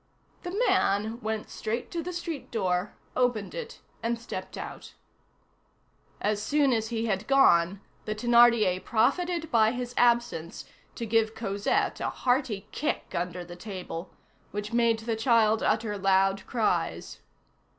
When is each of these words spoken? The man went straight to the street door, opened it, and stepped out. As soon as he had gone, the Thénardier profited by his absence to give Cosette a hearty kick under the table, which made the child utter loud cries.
The 0.41 0.59
man 0.67 1.21
went 1.21 1.47
straight 1.51 1.91
to 1.91 2.01
the 2.01 2.11
street 2.11 2.49
door, 2.49 2.95
opened 3.15 3.53
it, 3.53 3.81
and 4.01 4.17
stepped 4.17 4.57
out. 4.57 4.95
As 6.19 6.41
soon 6.41 6.73
as 6.73 6.87
he 6.87 7.05
had 7.05 7.27
gone, 7.27 7.81
the 8.05 8.15
Thénardier 8.15 8.83
profited 8.83 9.51
by 9.51 9.69
his 9.73 9.93
absence 9.97 10.65
to 10.95 11.05
give 11.05 11.35
Cosette 11.35 11.99
a 11.99 12.09
hearty 12.09 12.67
kick 12.71 13.13
under 13.13 13.45
the 13.45 13.55
table, 13.55 14.09
which 14.49 14.73
made 14.73 14.97
the 14.97 15.15
child 15.15 15.61
utter 15.61 15.95
loud 15.99 16.47
cries. 16.47 17.19